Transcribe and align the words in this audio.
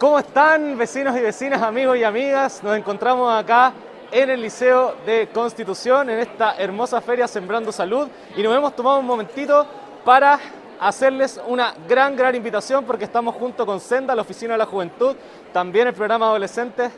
¿Cómo 0.00 0.18
están 0.18 0.78
vecinos 0.78 1.14
y 1.14 1.20
vecinas, 1.20 1.60
amigos 1.60 1.94
y 1.98 2.04
amigas? 2.04 2.62
Nos 2.62 2.74
encontramos 2.74 3.30
acá 3.30 3.74
en 4.10 4.30
el 4.30 4.40
Liceo 4.40 4.94
de 5.04 5.28
Constitución, 5.28 6.08
en 6.08 6.20
esta 6.20 6.56
hermosa 6.56 7.02
feria 7.02 7.28
Sembrando 7.28 7.70
Salud, 7.70 8.08
y 8.34 8.42
nos 8.42 8.56
hemos 8.56 8.74
tomado 8.74 8.98
un 8.98 9.04
momentito 9.04 9.66
para 10.02 10.40
hacerles 10.80 11.38
una 11.46 11.74
gran, 11.86 12.16
gran 12.16 12.34
invitación 12.34 12.86
porque 12.86 13.04
estamos 13.04 13.34
junto 13.34 13.66
con 13.66 13.78
Senda, 13.78 14.14
la 14.14 14.22
Oficina 14.22 14.54
de 14.54 14.58
la 14.60 14.64
Juventud, 14.64 15.14
también 15.52 15.88
el 15.88 15.92
programa 15.92 16.28
Adolescentes 16.28 16.92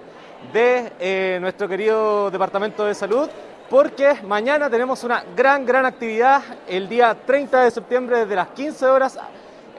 de 0.53 0.93
eh, 1.01 1.39
nuestro 1.41 1.67
querido 1.67 2.31
Departamento 2.31 2.85
de 2.85 2.95
Salud, 2.95 3.29
porque 3.69 4.15
mañana 4.29 4.71
tenemos 4.71 5.03
una 5.03 5.25
gran, 5.35 5.67
gran 5.67 5.87
actividad 5.87 6.41
el 6.69 6.89
día 6.89 7.17
30 7.27 7.65
de 7.65 7.71
septiembre 7.73 8.19
desde 8.19 8.37
las 8.37 8.51
15 8.51 8.87
horas 8.87 9.19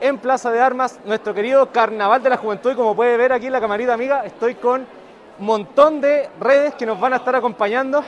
en 0.02 0.18
Plaza 0.18 0.52
de 0.52 0.60
Armas, 0.60 1.00
nuestro 1.06 1.34
querido 1.34 1.72
Carnaval 1.72 2.22
de 2.22 2.30
la 2.30 2.38
Juventud. 2.38 2.72
Y 2.72 2.76
como 2.76 2.96
puede 2.96 3.18
ver 3.18 3.34
aquí 3.34 3.48
en 3.48 3.54
la 3.54 3.62
camarita 3.62 3.94
amiga, 3.94 4.26
estoy 4.26 4.56
con 4.56 4.82
un 5.40 5.46
montón 5.46 6.02
de 6.02 6.30
redes 6.40 6.76
que 6.76 6.86
nos 6.86 7.00
van 7.00 7.14
a 7.14 7.18
estar 7.18 7.36
acompañando 7.36 8.04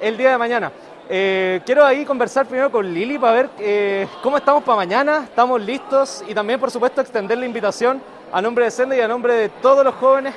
el 0.00 0.16
día 0.16 0.30
de 0.30 0.38
mañana. 0.38 0.72
Eh, 1.10 1.62
quiero 1.64 1.84
ahí 1.84 2.04
conversar 2.04 2.46
primero 2.46 2.70
con 2.70 2.92
Lili 2.92 3.18
para 3.18 3.32
ver 3.32 3.50
eh, 3.58 4.06
cómo 4.22 4.36
estamos 4.36 4.62
para 4.62 4.76
mañana, 4.76 5.24
estamos 5.24 5.60
listos 5.60 6.22
y 6.28 6.34
también 6.34 6.60
por 6.60 6.70
supuesto 6.70 7.00
extender 7.00 7.38
la 7.38 7.46
invitación 7.46 8.02
a 8.30 8.42
nombre 8.42 8.66
de 8.66 8.70
Senda 8.70 8.94
y 8.94 9.00
a 9.00 9.08
nombre 9.08 9.32
de 9.32 9.48
todos 9.48 9.82
los 9.82 9.94
jóvenes 9.94 10.34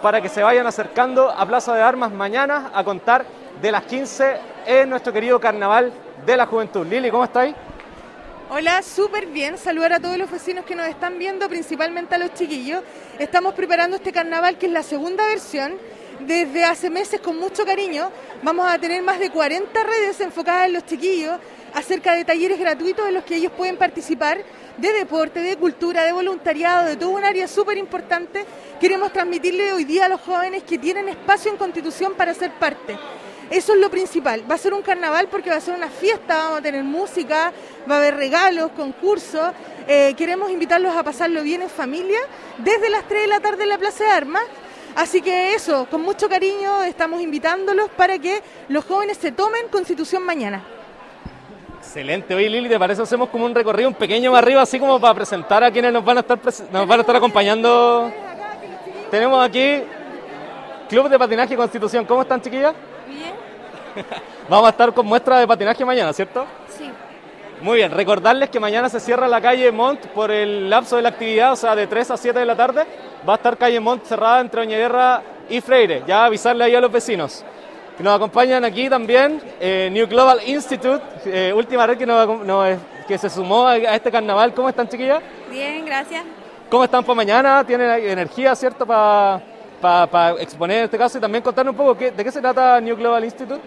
para 0.00 0.20
que 0.20 0.28
se 0.28 0.42
vayan 0.42 0.68
acercando 0.68 1.30
a 1.30 1.44
Plaza 1.46 1.74
de 1.74 1.82
Armas 1.82 2.12
mañana 2.12 2.70
a 2.72 2.84
contar 2.84 3.24
de 3.60 3.72
las 3.72 3.82
15 3.84 4.36
en 4.66 4.90
nuestro 4.90 5.12
querido 5.12 5.40
Carnaval 5.40 5.92
de 6.24 6.36
la 6.36 6.46
Juventud. 6.46 6.86
Lili, 6.86 7.10
¿cómo 7.10 7.24
estáis? 7.24 7.54
Hola, 8.50 8.82
súper 8.82 9.26
bien. 9.26 9.56
Saludar 9.56 9.94
a 9.94 10.00
todos 10.00 10.18
los 10.18 10.30
vecinos 10.30 10.66
que 10.66 10.74
nos 10.74 10.86
están 10.86 11.18
viendo, 11.18 11.48
principalmente 11.48 12.14
a 12.14 12.18
los 12.18 12.34
chiquillos. 12.34 12.82
Estamos 13.18 13.54
preparando 13.54 13.96
este 13.96 14.12
carnaval 14.12 14.58
que 14.58 14.66
es 14.66 14.72
la 14.72 14.82
segunda 14.82 15.26
versión. 15.26 15.78
Desde 16.20 16.62
hace 16.62 16.90
meses 16.90 17.20
con 17.20 17.38
mucho 17.38 17.64
cariño 17.64 18.10
vamos 18.42 18.70
a 18.70 18.78
tener 18.78 19.02
más 19.02 19.18
de 19.18 19.30
40 19.30 19.82
redes 19.82 20.20
enfocadas 20.20 20.66
en 20.66 20.74
los 20.74 20.84
chiquillos 20.84 21.38
acerca 21.72 22.14
de 22.14 22.24
talleres 22.24 22.60
gratuitos 22.60 23.08
en 23.08 23.14
los 23.14 23.24
que 23.24 23.36
ellos 23.36 23.50
pueden 23.56 23.78
participar 23.78 24.38
de 24.76 24.92
deporte, 24.92 25.40
de 25.40 25.56
cultura, 25.56 26.04
de 26.04 26.12
voluntariado, 26.12 26.86
de 26.86 26.96
todo 26.96 27.10
un 27.10 27.24
área 27.24 27.48
súper 27.48 27.78
importante. 27.78 28.44
Queremos 28.78 29.10
transmitirle 29.10 29.72
hoy 29.72 29.84
día 29.84 30.04
a 30.04 30.08
los 30.10 30.20
jóvenes 30.20 30.64
que 30.64 30.78
tienen 30.78 31.08
espacio 31.08 31.50
en 31.50 31.56
Constitución 31.56 32.12
para 32.14 32.34
ser 32.34 32.52
parte. 32.52 32.96
Eso 33.50 33.74
es 33.74 33.80
lo 33.80 33.90
principal. 33.90 34.44
Va 34.50 34.54
a 34.54 34.58
ser 34.58 34.72
un 34.74 34.82
carnaval 34.82 35.28
porque 35.28 35.50
va 35.50 35.56
a 35.56 35.60
ser 35.60 35.74
una 35.74 35.88
fiesta, 35.88 36.36
vamos 36.36 36.58
a 36.58 36.62
tener 36.62 36.82
música, 36.82 37.52
va 37.88 37.96
a 37.96 37.98
haber 37.98 38.16
regalos, 38.16 38.70
concursos. 38.72 39.52
Eh, 39.86 40.14
queremos 40.16 40.50
invitarlos 40.50 40.96
a 40.96 41.02
pasarlo 41.02 41.42
bien 41.42 41.62
en 41.62 41.68
familia 41.68 42.20
desde 42.58 42.88
las 42.88 43.06
3 43.06 43.22
de 43.22 43.28
la 43.28 43.40
tarde 43.40 43.64
en 43.64 43.68
la 43.68 43.78
Plaza 43.78 44.04
de 44.04 44.10
Armas. 44.10 44.42
Así 44.96 45.20
que 45.20 45.54
eso, 45.54 45.86
con 45.90 46.02
mucho 46.02 46.28
cariño 46.28 46.84
estamos 46.84 47.20
invitándolos 47.20 47.90
para 47.90 48.18
que 48.18 48.40
los 48.68 48.84
jóvenes 48.84 49.18
se 49.18 49.32
tomen 49.32 49.68
Constitución 49.68 50.22
mañana. 50.22 50.62
Excelente. 51.78 52.34
Oye, 52.34 52.48
Lili, 52.48 52.68
¿te 52.68 52.78
parece 52.78 53.02
hacemos 53.02 53.28
como 53.28 53.44
un 53.44 53.54
recorrido 53.54 53.88
un 53.88 53.94
pequeño 53.94 54.32
más 54.32 54.42
arriba, 54.42 54.62
así 54.62 54.78
como 54.78 54.98
para 55.00 55.14
presentar 55.14 55.62
a 55.62 55.70
quienes 55.70 55.92
nos 55.92 56.04
van 56.04 56.18
a 56.18 56.20
estar, 56.20 56.38
nos 56.72 56.86
van 56.86 56.98
a 56.98 57.02
estar 57.02 57.16
acompañando? 57.16 58.10
Tenemos 59.10 59.44
aquí 59.44 59.82
Club 60.88 61.08
de 61.08 61.18
Patinaje 61.18 61.56
Constitución. 61.56 62.04
¿Cómo 62.04 62.22
están, 62.22 62.40
chiquillas? 62.40 62.74
Vamos 64.48 64.66
a 64.66 64.70
estar 64.70 64.92
con 64.92 65.06
muestra 65.06 65.38
de 65.38 65.46
patinaje 65.46 65.84
mañana, 65.84 66.12
¿cierto? 66.12 66.46
Sí. 66.76 66.90
Muy 67.60 67.78
bien, 67.78 67.92
recordarles 67.92 68.50
que 68.50 68.60
mañana 68.60 68.88
se 68.88 69.00
cierra 69.00 69.28
la 69.28 69.40
calle 69.40 69.70
Mont 69.72 70.06
por 70.08 70.30
el 70.30 70.68
lapso 70.68 70.96
de 70.96 71.02
la 71.02 71.10
actividad, 71.10 71.52
o 71.52 71.56
sea, 71.56 71.74
de 71.74 71.86
3 71.86 72.10
a 72.10 72.16
7 72.16 72.38
de 72.38 72.44
la 72.44 72.56
tarde. 72.56 72.84
Va 73.26 73.34
a 73.34 73.36
estar 73.36 73.56
calle 73.56 73.80
Mont 73.80 74.04
cerrada 74.04 74.40
entre 74.40 74.60
Oñeguerra 74.60 75.22
y 75.48 75.60
Freire. 75.60 76.02
Ya 76.06 76.26
avisarle 76.26 76.64
ahí 76.64 76.74
a 76.74 76.80
los 76.80 76.92
vecinos. 76.92 77.44
Nos 77.98 78.16
acompañan 78.16 78.64
aquí 78.64 78.90
también 78.90 79.40
eh, 79.60 79.88
New 79.92 80.08
Global 80.08 80.40
Institute, 80.46 81.02
eh, 81.26 81.52
última 81.54 81.86
red 81.86 81.96
que, 81.96 82.04
nos, 82.04 82.78
que 83.06 83.16
se 83.16 83.30
sumó 83.30 83.68
a, 83.68 83.76
este 83.76 84.10
carnaval. 84.10 84.52
¿Cómo 84.52 84.68
están, 84.68 84.88
chiquillas? 84.88 85.22
Bien, 85.48 85.86
gracias. 85.86 86.24
¿Cómo 86.68 86.82
están 86.82 87.04
para 87.04 87.14
mañana? 87.14 87.64
¿Tienen 87.64 87.88
energía, 87.90 88.54
cierto, 88.56 88.84
para 88.84 89.40
para 89.84 90.40
exponer 90.40 90.78
en 90.78 90.84
este 90.84 90.96
caso 90.96 91.18
y 91.18 91.20
también 91.20 91.42
contar 91.42 91.68
un 91.68 91.76
poco 91.76 91.94
qué, 91.94 92.10
de 92.10 92.24
qué 92.24 92.32
se 92.32 92.40
trata 92.40 92.80
New 92.80 92.96
Global 92.96 93.22
Institute? 93.22 93.60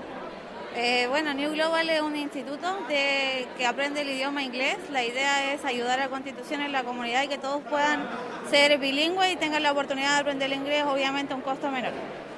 Eh, 0.79 1.07
bueno, 1.09 1.33
New 1.33 1.53
Global 1.53 1.89
es 1.89 2.01
un 2.01 2.15
instituto 2.15 2.67
de, 2.87 3.47
que 3.57 3.65
aprende 3.65 4.01
el 4.01 4.11
idioma 4.11 4.43
inglés. 4.43 4.77
La 4.91 5.03
idea 5.03 5.51
es 5.51 5.65
ayudar 5.65 5.99
a 5.99 6.07
Constitución 6.07 6.61
en 6.61 6.71
la 6.71 6.83
comunidad 6.83 7.23
y 7.23 7.27
que 7.29 7.39
todos 7.39 7.63
puedan 7.63 8.07
ser 8.51 8.77
bilingües 8.77 9.33
y 9.33 9.37
tengan 9.37 9.63
la 9.63 9.71
oportunidad 9.71 10.13
de 10.13 10.21
aprender 10.21 10.51
el 10.51 10.59
inglés, 10.59 10.83
obviamente 10.83 11.33
a 11.33 11.35
un 11.35 11.41
costo 11.41 11.71
menor. 11.71 11.93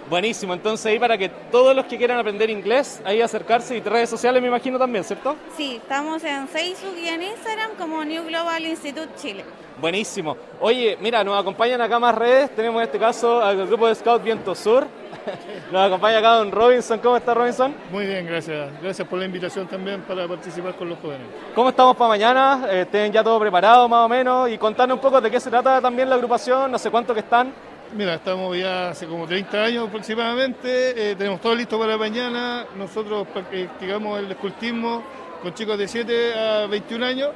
Buenísimo, 0.09 0.53
entonces 0.53 0.85
ahí 0.87 0.99
para 0.99 1.17
que 1.17 1.29
todos 1.51 1.75
los 1.75 1.85
que 1.85 1.97
quieran 1.97 2.17
aprender 2.17 2.49
inglés, 2.49 3.01
ahí 3.05 3.21
acercarse 3.21 3.77
y 3.77 3.81
redes 3.81 4.09
sociales 4.09 4.41
me 4.41 4.47
imagino 4.47 4.77
también, 4.79 5.03
¿cierto? 5.03 5.35
Sí, 5.55 5.77
estamos 5.81 6.23
en 6.23 6.47
Facebook 6.47 6.97
y 6.97 7.07
en 7.07 7.23
Instagram 7.23 7.71
como 7.77 8.03
New 8.03 8.25
Global 8.25 8.65
Institute 8.65 9.09
Chile. 9.17 9.45
Buenísimo. 9.79 10.35
Oye, 10.59 10.97
mira, 10.99 11.23
nos 11.23 11.39
acompañan 11.39 11.81
acá 11.81 11.99
más 11.99 12.15
redes, 12.15 12.55
tenemos 12.55 12.81
en 12.81 12.85
este 12.85 12.99
caso 12.99 13.41
al 13.41 13.67
grupo 13.67 13.87
de 13.87 13.95
Scout 13.95 14.23
Viento 14.23 14.55
Sur, 14.55 14.87
Nos 15.71 15.81
acompaña 15.85 16.19
acá 16.19 16.35
don 16.35 16.51
Robinson. 16.51 16.99
¿Cómo 16.99 17.17
está 17.17 17.33
Robinson? 17.33 17.73
Muy 17.91 18.05
bien, 18.05 18.25
gracias. 18.25 18.69
Gracias 18.81 19.07
por 19.07 19.19
la 19.19 19.25
invitación 19.25 19.67
también 19.67 20.01
para 20.01 20.27
participar 20.27 20.75
con 20.75 20.89
los 20.89 20.99
jóvenes. 20.99 21.27
¿Cómo 21.55 21.69
estamos 21.69 21.95
para 21.95 22.09
mañana? 22.09 22.67
Eh, 22.69 22.85
¿Tienen 22.89 23.11
ya 23.11 23.23
todo 23.23 23.39
preparado 23.39 23.87
más 23.87 24.05
o 24.05 24.09
menos? 24.09 24.49
Y 24.49 24.57
contarnos 24.57 24.95
un 24.95 25.01
poco 25.01 25.21
de 25.21 25.29
qué 25.29 25.39
se 25.39 25.49
trata 25.49 25.81
también 25.81 26.09
la 26.09 26.15
agrupación, 26.15 26.71
no 26.71 26.77
sé 26.77 26.89
cuánto 26.89 27.13
que 27.13 27.21
están. 27.21 27.53
Mira, 27.95 28.15
estamos 28.15 28.55
ya 28.55 28.89
hace 28.89 29.07
como 29.07 29.25
30 29.25 29.63
años 29.63 29.87
aproximadamente, 29.87 31.11
eh, 31.11 31.15
tenemos 31.15 31.41
todo 31.41 31.55
listo 31.55 31.79
para 31.79 31.97
mañana. 31.97 32.65
Nosotros 32.77 33.27
practicamos 33.33 34.19
el 34.19 34.29
escultismo 34.29 35.03
con 35.41 35.53
chicos 35.55 35.77
de 35.77 35.87
7 35.87 36.33
a 36.35 36.67
21 36.67 37.05
años. 37.05 37.29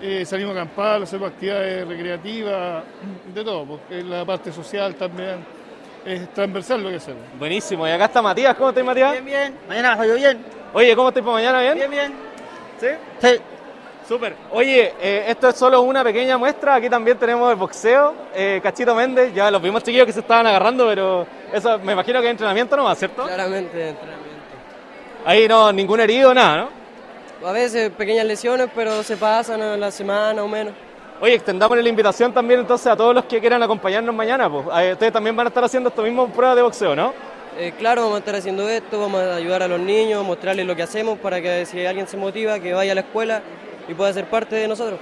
Eh, 0.00 0.24
salimos 0.24 0.56
a 0.56 0.62
acampar, 0.62 1.02
hacemos 1.02 1.30
actividades 1.30 1.86
recreativas, 1.86 2.82
de 3.32 3.44
todo, 3.44 3.64
porque 3.64 4.02
la 4.02 4.24
parte 4.24 4.50
social 4.50 4.96
también 4.96 5.36
es 6.04 6.34
transversal 6.34 6.82
lo 6.82 6.90
que 6.90 6.96
hacemos. 6.96 7.22
Buenísimo. 7.38 7.86
Y 7.86 7.90
acá 7.92 8.06
está 8.06 8.20
Matías. 8.20 8.56
¿Cómo 8.56 8.70
estás, 8.70 8.84
Matías? 8.84 9.12
Bien, 9.12 9.24
bien. 9.24 9.54
Mañana 9.68 9.94
va 9.94 10.04
bien. 10.04 10.44
Oye, 10.74 10.96
¿cómo 10.96 11.10
estás 11.10 11.22
para 11.22 11.34
mañana? 11.34 11.60
¿Bien? 11.60 11.74
Bien, 11.76 11.90
bien. 11.90 12.12
¿Sí? 12.80 12.88
Sí. 13.20 13.51
Súper. 14.06 14.34
Oye, 14.50 14.94
eh, 15.00 15.24
esto 15.28 15.48
es 15.48 15.56
solo 15.56 15.80
una 15.82 16.02
pequeña 16.02 16.36
muestra. 16.36 16.74
Aquí 16.74 16.90
también 16.90 17.18
tenemos 17.18 17.50
el 17.50 17.56
boxeo. 17.56 18.14
Eh, 18.34 18.60
Cachito 18.62 18.94
Méndez, 18.94 19.32
ya 19.34 19.50
los 19.50 19.62
vimos 19.62 19.82
chiquillos 19.82 20.06
que 20.06 20.12
se 20.12 20.20
estaban 20.20 20.46
agarrando, 20.46 20.86
pero 20.86 21.26
eso 21.52 21.78
me 21.78 21.92
imagino 21.92 22.20
que 22.20 22.26
es 22.26 22.30
entrenamiento 22.32 22.76
nomás, 22.76 22.98
¿cierto? 22.98 23.24
Claramente, 23.24 23.90
entrenamiento. 23.90 24.32
Ahí 25.24 25.46
no, 25.46 25.72
ningún 25.72 26.00
herido, 26.00 26.34
nada, 26.34 26.68
¿no? 27.42 27.48
A 27.48 27.52
veces 27.52 27.90
pequeñas 27.90 28.26
lesiones, 28.26 28.68
pero 28.74 29.02
se 29.02 29.16
pasan 29.16 29.62
a 29.62 29.76
la 29.76 29.90
semana 29.90 30.42
o 30.42 30.48
menos. 30.48 30.74
Oye, 31.20 31.34
extendamos 31.34 31.78
la 31.78 31.88
invitación 31.88 32.32
también 32.32 32.60
entonces 32.60 32.88
a 32.88 32.96
todos 32.96 33.14
los 33.14 33.24
que 33.26 33.40
quieran 33.40 33.62
acompañarnos 33.62 34.14
mañana. 34.14 34.50
Pues. 34.50 34.66
Ustedes 34.92 35.12
también 35.12 35.36
van 35.36 35.46
a 35.46 35.48
estar 35.48 35.62
haciendo 35.62 35.88
esto 35.88 36.02
mismo 36.02 36.28
pruebas 36.28 36.56
de 36.56 36.62
boxeo, 36.62 36.96
¿no? 36.96 37.12
Eh, 37.58 37.72
claro, 37.78 38.02
vamos 38.02 38.16
a 38.16 38.18
estar 38.20 38.34
haciendo 38.34 38.68
esto, 38.68 38.98
vamos 38.98 39.20
a 39.20 39.36
ayudar 39.36 39.62
a 39.62 39.68
los 39.68 39.78
niños, 39.78 40.24
mostrarles 40.24 40.66
lo 40.66 40.74
que 40.74 40.82
hacemos 40.82 41.18
para 41.18 41.40
que 41.40 41.66
si 41.66 41.84
alguien 41.84 42.08
se 42.08 42.16
motiva, 42.16 42.58
que 42.58 42.72
vaya 42.72 42.92
a 42.92 42.94
la 42.94 43.02
escuela 43.02 43.42
y 43.88 43.94
pueda 43.94 44.12
ser 44.12 44.26
parte 44.26 44.56
de 44.56 44.68
nosotros. 44.68 44.98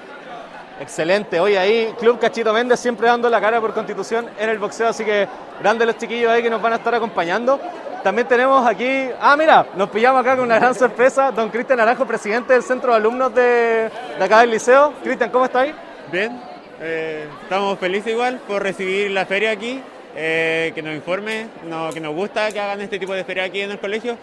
Excelente, 0.81 1.39
hoy 1.39 1.57
ahí 1.57 1.93
Club 1.99 2.19
Cachito 2.19 2.55
Méndez 2.55 2.81
siempre 2.81 3.07
dando 3.07 3.29
la 3.29 3.39
cara 3.39 3.61
por 3.61 3.75
constitución 3.75 4.27
en 4.39 4.49
el 4.49 4.59
boxeo, 4.59 4.89
así 4.89 5.05
que 5.05 5.29
grandes 5.61 5.87
los 5.87 5.99
chiquillos 5.99 6.31
ahí 6.31 6.43
que 6.43 6.49
nos 6.49 6.63
van 6.63 6.73
a 6.73 6.77
estar 6.77 6.95
acompañando. 6.95 7.61
También 8.03 8.27
tenemos 8.27 8.67
aquí, 8.67 9.11
ah 9.21 9.37
mira, 9.37 9.67
nos 9.77 9.91
pillamos 9.91 10.23
acá 10.23 10.37
con 10.37 10.47
una 10.47 10.59
gran 10.59 10.75
sorpresa, 10.75 11.33
don 11.33 11.51
Cristian 11.51 11.77
Naranjo, 11.77 12.07
presidente 12.07 12.55
del 12.55 12.63
centro 12.63 12.93
de 12.93 12.97
alumnos 12.97 13.35
de, 13.35 13.91
de 14.19 14.25
acá 14.25 14.41
del 14.41 14.53
liceo. 14.53 14.95
Cristian, 15.03 15.29
¿cómo 15.29 15.45
estáis? 15.45 15.75
Bien, 16.11 16.41
eh, 16.81 17.29
estamos 17.43 17.79
felices 17.79 18.15
igual 18.15 18.41
por 18.49 18.63
recibir 18.63 19.11
la 19.11 19.27
feria 19.27 19.51
aquí, 19.51 19.83
eh, 20.17 20.73
que 20.75 20.81
nos 20.81 20.95
informe, 20.95 21.49
que 21.93 22.01
nos 22.01 22.15
gusta 22.15 22.51
que 22.51 22.59
hagan 22.59 22.81
este 22.81 22.99
tipo 22.99 23.13
de 23.13 23.23
feria 23.23 23.45
aquí 23.45 23.61
en 23.61 23.73
el 23.73 23.79
colegio, 23.79 24.17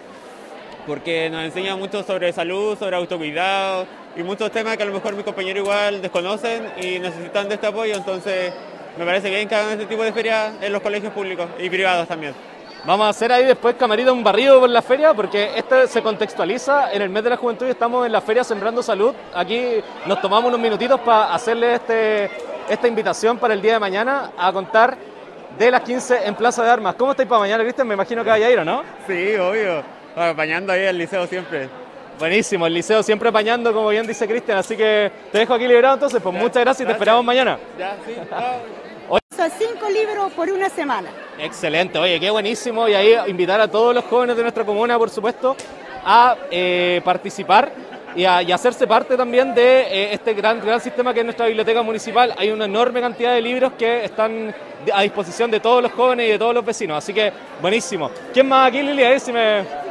porque 0.88 1.30
nos 1.30 1.44
enseña 1.44 1.76
mucho 1.76 2.02
sobre 2.02 2.34
salud, 2.34 2.76
sobre 2.80 2.96
autocuidado 2.96 3.86
y 4.18 4.24
muchos 4.24 4.52
temas 4.52 4.76
que 4.76 4.84
a 4.84 4.86
lo 4.88 4.94
mejor 4.94 5.14
mis 5.14 5.24
compañeros 5.24 5.64
igual 5.64 6.02
desconocen 6.02 6.72
y 6.82 6.98
necesitan 6.98 7.48
de 7.48 7.56
este 7.56 7.68
apoyo, 7.68 7.96
entonces 7.96 8.52
me 8.98 9.06
parece 9.06 9.30
bien 9.30 9.48
que 9.48 9.54
hagan 9.54 9.74
este 9.74 9.86
tipo 9.86 10.04
de 10.04 10.12
feria 10.12 10.54
en 10.60 10.74
los 10.74 10.82
colegios 10.82 11.14
públicos 11.14 11.48
y 11.60 11.70
privados 11.70 12.08
también. 12.08 12.34
Vamos 12.84 13.06
a 13.06 13.10
hacer 13.10 13.32
ahí 13.32 13.46
después, 13.46 13.76
camarita, 13.76 14.12
un 14.12 14.24
barrido 14.24 14.60
por 14.60 14.70
la 14.70 14.82
feria, 14.82 15.14
porque 15.14 15.52
este 15.56 15.88
se 15.88 16.02
contextualiza 16.02 16.94
en 16.94 17.02
el 17.04 17.10
mes 17.10 17.24
de 17.24 17.30
la 17.32 17.38
juventud 17.38 17.68
y 17.68 17.72
estamos 17.72 18.06
en 18.06 18.12
la 18.12 18.22
feria 18.22 18.44
Sembrando 18.44 18.82
Salud. 18.82 19.14
Aquí 19.36 19.84
nos 20.06 20.20
tomamos 20.20 20.48
unos 20.48 20.60
minutitos 20.60 21.00
para 21.02 21.34
hacerle 21.34 21.76
este, 21.76 22.32
esta 22.70 22.88
invitación 22.88 23.38
para 23.38 23.54
el 23.54 23.62
día 23.62 23.74
de 23.74 23.80
mañana 23.80 24.32
a 24.38 24.52
contar 24.52 24.98
de 25.60 25.70
las 25.70 25.82
15 25.82 26.26
en 26.26 26.36
Plaza 26.36 26.64
de 26.64 26.72
Armas. 26.72 26.96
¿Cómo 26.96 27.12
estáis 27.12 27.28
para 27.30 27.42
mañana, 27.42 27.64
Cristian? 27.64 27.88
Me 27.88 27.94
imagino 27.94 28.24
que 28.24 28.30
vaya 28.30 28.48
a 28.48 28.50
ir, 28.50 28.60
¿o 28.60 28.66
no? 28.66 28.84
Sí, 29.06 29.36
obvio. 29.36 29.84
Apañando 30.16 30.72
ahí 30.74 30.84
el 30.84 30.98
liceo 30.98 31.28
siempre. 31.28 31.70
Buenísimo, 32.18 32.66
el 32.66 32.74
liceo 32.74 33.04
siempre 33.04 33.30
apañando, 33.30 33.72
como 33.72 33.90
bien 33.90 34.08
dice 34.08 34.28
Cristian. 34.28 34.58
Así 34.58 34.76
que 34.76 35.12
te 35.32 35.38
dejo 35.38 35.54
aquí 35.54 35.68
liberado 35.68 35.96
entonces. 35.96 36.22
Pues 36.22 36.34
muchas 36.34 36.64
gracias 36.64 36.82
y 36.82 36.86
te 36.86 36.92
esperamos 36.94 37.24
mañana. 37.24 37.60
Ya, 37.78 37.96
sí. 38.06 38.14
Son 39.36 39.52
cinco 39.52 39.88
libros 39.88 40.32
por 40.34 40.50
una 40.50 40.68
semana. 40.68 41.10
Excelente, 41.38 42.00
oye, 42.00 42.20
qué 42.20 42.32
buenísimo. 42.32 42.88
Y 42.88 42.96
ahí 42.96 43.16
invitar 43.28 43.62
a 43.62 43.68
todos 43.68 43.94
los 43.94 44.04
jóvenes 44.06 44.36
de 44.36 44.42
nuestra 44.42 44.66
comuna, 44.66 44.98
por 44.98 45.12
supuesto, 45.12 45.56
a 46.04 46.36
eh, 46.50 47.02
participar 47.06 47.72
y 48.16 48.26
a, 48.26 48.42
y 48.42 48.52
hacerse 48.52 48.88
parte 48.88 49.16
también 49.16 49.54
de 49.54 49.82
eh, 49.82 50.14
este 50.14 50.34
gran, 50.34 50.60
gran 50.60 50.82
sistema 50.82 51.14
que 51.14 51.20
es 51.20 51.26
nuestra 51.26 51.46
biblioteca 51.46 51.84
municipal. 51.84 52.34
Hay 52.36 52.50
una 52.50 52.66
enorme 52.66 53.00
cantidad 53.00 53.36
de 53.36 53.42
libros 53.42 53.74
que 53.78 54.06
están 54.06 54.56
a 54.92 55.04
disposición 55.04 55.52
de 55.52 55.60
todos 55.60 55.84
los 55.84 55.92
jóvenes 55.92 56.28
y 56.28 56.32
de 56.32 56.40
todos 56.40 56.56
los 56.56 56.66
vecinos. 56.66 56.98
Así 56.98 57.14
que, 57.14 57.32
buenísimo. 57.62 58.10
¿Quién 58.34 58.48
más 58.48 58.70
aquí, 58.70 58.82
Lili? 58.82 59.04
A 59.04 59.10
ver 59.10 59.20
si 59.20 59.32
me... 59.32 59.87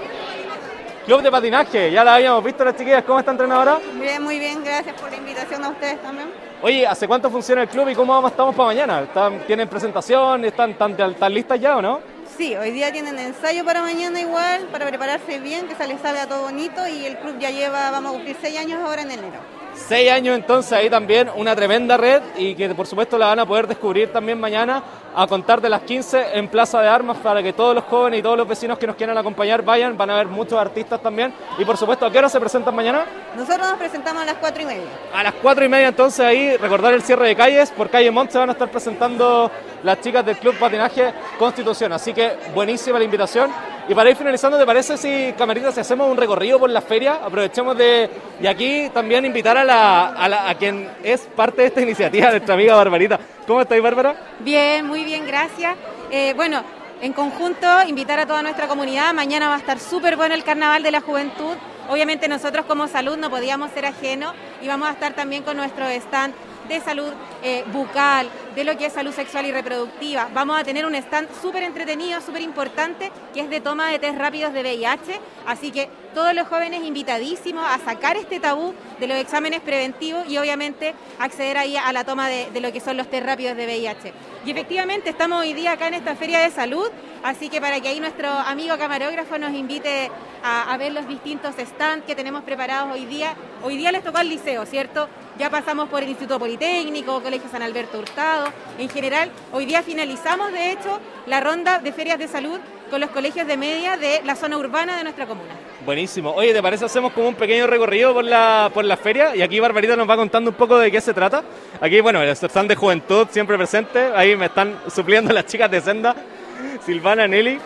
Club 1.06 1.22
de 1.22 1.30
patinaje, 1.30 1.92
ya 1.92 2.02
la 2.02 2.16
habíamos 2.16 2.42
visto 2.42 2.64
las 2.64 2.74
chiquillas. 2.74 3.04
¿Cómo 3.04 3.20
está 3.20 3.30
entrenadora? 3.30 3.78
Bien, 3.94 4.20
muy 4.20 4.40
bien, 4.40 4.64
gracias 4.64 5.00
por 5.00 5.08
la 5.08 5.16
invitación 5.16 5.64
a 5.64 5.68
ustedes 5.68 6.02
también. 6.02 6.28
Oye, 6.60 6.84
¿hace 6.84 7.06
cuánto 7.06 7.30
funciona 7.30 7.62
el 7.62 7.68
club 7.68 7.88
y 7.90 7.94
cómo 7.94 8.12
vamos, 8.12 8.32
estamos 8.32 8.56
para 8.56 8.66
mañana? 8.66 9.02
¿Están, 9.02 9.38
¿Tienen 9.46 9.68
presentación? 9.68 10.44
¿Están, 10.44 10.70
están, 10.70 10.98
están 10.98 11.32
listas 11.32 11.60
ya 11.60 11.76
o 11.76 11.82
no? 11.82 12.00
Sí, 12.36 12.56
hoy 12.56 12.72
día 12.72 12.90
tienen 12.90 13.16
ensayo 13.20 13.64
para 13.64 13.82
mañana 13.82 14.20
igual, 14.20 14.62
para 14.72 14.88
prepararse 14.88 15.38
bien, 15.38 15.68
que 15.68 15.76
se 15.76 15.86
les 15.86 16.00
salga 16.00 16.26
todo 16.26 16.42
bonito 16.42 16.84
y 16.88 17.06
el 17.06 17.16
club 17.18 17.38
ya 17.38 17.50
lleva, 17.50 17.92
vamos 17.92 18.10
a 18.10 18.14
cumplir 18.14 18.36
seis 18.42 18.58
años 18.58 18.80
ahora 18.82 19.02
en 19.02 19.12
enero. 19.12 19.38
Seis 19.76 20.10
años 20.10 20.34
entonces 20.36 20.72
ahí 20.72 20.90
también, 20.90 21.30
una 21.36 21.54
tremenda 21.54 21.96
red 21.96 22.22
y 22.36 22.54
que 22.54 22.68
por 22.74 22.86
supuesto 22.86 23.18
la 23.18 23.26
van 23.26 23.38
a 23.38 23.46
poder 23.46 23.68
descubrir 23.68 24.12
también 24.12 24.40
mañana 24.40 24.82
a 25.14 25.26
contar 25.26 25.60
de 25.60 25.68
las 25.68 25.82
15 25.82 26.38
en 26.38 26.48
Plaza 26.48 26.80
de 26.80 26.88
Armas 26.88 27.18
para 27.18 27.42
que 27.42 27.52
todos 27.52 27.74
los 27.74 27.84
jóvenes 27.84 28.20
y 28.20 28.22
todos 28.22 28.36
los 28.36 28.48
vecinos 28.48 28.78
que 28.78 28.86
nos 28.86 28.96
quieran 28.96 29.16
acompañar 29.16 29.62
vayan, 29.62 29.96
van 29.96 30.10
a 30.10 30.16
ver 30.16 30.26
muchos 30.26 30.58
artistas 30.58 31.00
también 31.00 31.32
y 31.58 31.64
por 31.64 31.76
supuesto, 31.76 32.06
¿a 32.06 32.10
qué 32.10 32.18
hora 32.18 32.28
se 32.28 32.40
presentan 32.40 32.74
mañana? 32.74 33.04
Nosotros 33.36 33.68
nos 33.68 33.78
presentamos 33.78 34.22
a 34.22 34.26
las 34.26 34.34
cuatro 34.36 34.62
y 34.62 34.66
media. 34.66 34.86
A 35.14 35.22
las 35.22 35.34
cuatro 35.34 35.64
y 35.64 35.68
media 35.68 35.88
entonces 35.88 36.20
ahí 36.20 36.56
recordar 36.56 36.92
el 36.94 37.02
cierre 37.02 37.28
de 37.28 37.36
calles, 37.36 37.70
por 37.70 37.88
calle 37.88 38.10
Mont 38.10 38.30
se 38.30 38.38
van 38.38 38.48
a 38.48 38.52
estar 38.52 38.70
presentando 38.70 39.50
las 39.84 40.00
chicas 40.00 40.26
del 40.26 40.36
Club 40.38 40.58
Patinaje 40.58 41.12
Constitución, 41.38 41.92
así 41.92 42.12
que 42.12 42.32
buenísima 42.54 42.98
la 42.98 43.04
invitación. 43.04 43.75
Y 43.88 43.94
para 43.94 44.10
ir 44.10 44.16
finalizando, 44.16 44.58
¿te 44.58 44.66
parece 44.66 44.96
si, 44.96 45.32
Camarita, 45.38 45.70
si 45.70 45.78
hacemos 45.78 46.10
un 46.10 46.16
recorrido 46.16 46.58
por 46.58 46.68
la 46.68 46.80
feria? 46.80 47.20
Aprovechemos 47.24 47.78
de... 47.78 48.10
Y 48.40 48.46
aquí 48.48 48.90
también 48.92 49.24
invitar 49.24 49.56
a, 49.56 49.64
la, 49.64 50.48
a, 50.48 50.54
quien 50.56 50.90
es 51.04 51.20
parte 51.20 51.62
de 51.62 51.68
esta 51.68 51.80
iniciativa, 51.82 52.30
nuestra 52.30 52.54
amiga 52.54 52.74
Barbarita. 52.74 53.20
¿Cómo 53.46 53.60
estáis, 53.60 53.80
Bárbara? 53.80 54.16
Bien, 54.40 54.84
muy 54.84 55.04
bien, 55.04 55.24
gracias. 55.24 55.76
Eh, 56.10 56.32
bueno, 56.34 56.64
en 57.00 57.12
conjunto, 57.12 57.66
invitar 57.86 58.18
a 58.18 58.26
toda 58.26 58.42
nuestra 58.42 58.66
comunidad. 58.66 59.14
Mañana 59.14 59.48
va 59.48 59.54
a 59.54 59.58
estar 59.58 59.78
súper 59.78 60.16
bueno 60.16 60.34
el 60.34 60.42
Carnaval 60.42 60.82
de 60.82 60.90
la 60.90 61.00
Juventud. 61.00 61.56
Obviamente 61.88 62.26
nosotros 62.26 62.66
como 62.66 62.88
salud 62.88 63.16
no 63.16 63.30
podíamos 63.30 63.70
ser 63.70 63.86
ajenos 63.86 64.34
y 64.60 64.66
vamos 64.66 64.88
a 64.88 64.92
estar 64.92 65.12
también 65.12 65.44
con 65.44 65.56
nuestro 65.56 65.86
stand 65.86 66.34
de 66.68 66.80
salud 66.80 67.12
eh, 67.42 67.64
bucal, 67.72 68.28
de 68.54 68.64
lo 68.64 68.76
que 68.76 68.86
es 68.86 68.92
salud 68.92 69.12
sexual 69.12 69.46
y 69.46 69.52
reproductiva. 69.52 70.28
Vamos 70.32 70.58
a 70.58 70.64
tener 70.64 70.86
un 70.86 70.94
stand 70.94 71.28
súper 71.40 71.62
entretenido, 71.62 72.20
súper 72.20 72.42
importante, 72.42 73.10
que 73.34 73.40
es 73.40 73.50
de 73.50 73.60
toma 73.60 73.88
de 73.88 73.98
test 73.98 74.18
rápidos 74.18 74.52
de 74.52 74.62
VIH. 74.62 75.20
Así 75.46 75.70
que 75.70 75.88
todos 76.14 76.34
los 76.34 76.48
jóvenes 76.48 76.82
invitadísimos 76.82 77.64
a 77.68 77.78
sacar 77.78 78.16
este 78.16 78.40
tabú 78.40 78.74
de 78.98 79.06
los 79.06 79.18
exámenes 79.18 79.60
preventivos 79.60 80.28
y 80.28 80.38
obviamente 80.38 80.94
acceder 81.18 81.58
ahí 81.58 81.76
a 81.76 81.92
la 81.92 82.04
toma 82.04 82.28
de, 82.28 82.50
de 82.50 82.60
lo 82.60 82.72
que 82.72 82.80
son 82.80 82.96
los 82.96 83.08
test 83.08 83.26
rápidos 83.26 83.56
de 83.56 83.66
VIH. 83.66 84.12
Y 84.46 84.50
efectivamente 84.50 85.10
estamos 85.10 85.40
hoy 85.40 85.52
día 85.52 85.72
acá 85.72 85.88
en 85.88 85.94
esta 85.94 86.14
feria 86.14 86.40
de 86.40 86.50
salud, 86.50 86.88
así 87.22 87.48
que 87.48 87.60
para 87.60 87.80
que 87.80 87.88
ahí 87.88 88.00
nuestro 88.00 88.28
amigo 88.28 88.76
camarógrafo 88.78 89.38
nos 89.38 89.52
invite 89.52 90.10
a, 90.42 90.72
a 90.72 90.76
ver 90.76 90.92
los 90.92 91.06
distintos 91.08 91.54
stands 91.58 92.04
que 92.06 92.14
tenemos 92.14 92.42
preparados 92.44 92.92
hoy 92.92 93.06
día. 93.06 93.34
Hoy 93.62 93.76
día 93.76 93.92
les 93.92 94.02
tocó 94.02 94.18
al 94.18 94.28
liceo, 94.28 94.64
¿cierto? 94.66 95.08
Ya 95.38 95.50
pasamos 95.50 95.88
por 95.88 96.02
el 96.02 96.08
Instituto 96.08 96.38
Politécnico, 96.38 97.22
Colegio 97.22 97.48
San 97.50 97.62
Alberto 97.62 97.98
Hurtado. 97.98 98.46
En 98.78 98.88
general, 98.88 99.30
hoy 99.52 99.66
día 99.66 99.82
finalizamos, 99.82 100.52
de 100.52 100.72
hecho, 100.72 100.98
la 101.26 101.40
ronda 101.40 101.78
de 101.78 101.92
ferias 101.92 102.18
de 102.18 102.28
salud 102.28 102.58
con 102.90 103.00
los 103.00 103.10
colegios 103.10 103.46
de 103.46 103.56
media 103.56 103.96
de 103.96 104.22
la 104.24 104.36
zona 104.36 104.56
urbana 104.56 104.96
de 104.96 105.02
nuestra 105.02 105.26
comuna. 105.26 105.54
Buenísimo. 105.84 106.30
Oye, 106.30 106.52
¿te 106.52 106.62
parece 106.62 106.84
hacemos 106.84 107.12
como 107.12 107.28
un 107.28 107.34
pequeño 107.34 107.66
recorrido 107.66 108.14
por 108.14 108.24
la, 108.24 108.70
por 108.72 108.84
la 108.84 108.96
feria? 108.96 109.36
Y 109.36 109.42
aquí 109.42 109.60
Barbarita 109.60 109.94
nos 109.94 110.08
va 110.08 110.16
contando 110.16 110.50
un 110.50 110.56
poco 110.56 110.78
de 110.78 110.90
qué 110.90 111.00
se 111.00 111.12
trata. 111.12 111.42
Aquí, 111.80 112.00
bueno, 112.00 112.22
el 112.22 112.28
stand 112.28 112.68
de 112.68 112.76
juventud 112.76 113.26
siempre 113.30 113.56
presente. 113.56 114.10
Ahí 114.14 114.36
me 114.36 114.46
están 114.46 114.78
supliendo 114.88 115.32
las 115.32 115.46
chicas 115.46 115.70
de 115.70 115.80
Senda, 115.80 116.14
Silvana, 116.86 117.26
Nelly. 117.26 117.58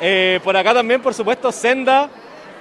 Eh, 0.00 0.40
por 0.44 0.56
acá 0.56 0.74
también, 0.74 1.00
por 1.00 1.14
supuesto, 1.14 1.50
Senda, 1.50 2.10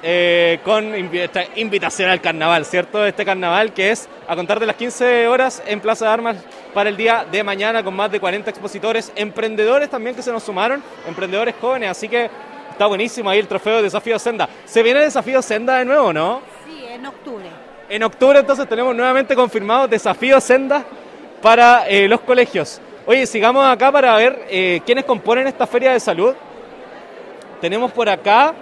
eh, 0.01 0.59
con 0.63 0.93
esta 0.93 1.43
invitación 1.55 2.09
al 2.09 2.21
carnaval, 2.21 2.65
¿cierto? 2.65 3.05
Este 3.05 3.25
carnaval 3.25 3.73
que 3.73 3.91
es 3.91 4.07
a 4.27 4.35
contar 4.35 4.59
de 4.59 4.65
las 4.65 4.75
15 4.75 5.27
horas 5.27 5.63
en 5.65 5.79
Plaza 5.79 6.05
de 6.05 6.11
Armas 6.11 6.37
para 6.73 6.89
el 6.89 6.97
día 6.97 7.25
de 7.29 7.43
mañana 7.43 7.83
con 7.83 7.95
más 7.95 8.11
de 8.11 8.19
40 8.19 8.49
expositores, 8.49 9.11
emprendedores 9.15 9.89
también 9.89 10.15
que 10.15 10.21
se 10.21 10.31
nos 10.31 10.43
sumaron, 10.43 10.83
emprendedores 11.07 11.55
jóvenes, 11.59 11.89
así 11.89 12.07
que 12.07 12.29
está 12.69 12.85
buenísimo 12.85 13.29
ahí 13.29 13.39
el 13.39 13.47
trofeo 13.47 13.77
de 13.77 13.83
Desafío 13.83 14.19
Senda. 14.19 14.47
¿Se 14.65 14.83
viene 14.83 14.99
el 14.99 15.05
Desafío 15.05 15.41
Senda 15.41 15.77
de 15.77 15.85
nuevo, 15.85 16.13
no? 16.13 16.41
Sí, 16.67 16.85
en 16.87 17.05
octubre. 17.05 17.45
En 17.89 18.03
octubre 18.03 18.39
entonces 18.39 18.67
tenemos 18.67 18.95
nuevamente 18.95 19.35
confirmado 19.35 19.87
Desafío 19.87 20.39
Senda 20.39 20.83
para 21.41 21.87
eh, 21.87 22.07
los 22.07 22.21
colegios. 22.21 22.81
Oye, 23.05 23.27
sigamos 23.27 23.65
acá 23.65 23.91
para 23.91 24.15
ver 24.15 24.45
eh, 24.49 24.81
quiénes 24.85 25.05
componen 25.05 25.47
esta 25.47 25.67
feria 25.67 25.91
de 25.93 25.99
salud. 25.99 26.33
Tenemos 27.61 27.91
por 27.91 28.09
acá 28.09 28.53